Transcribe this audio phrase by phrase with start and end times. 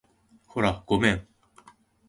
[0.47, 1.27] ほら、ごめん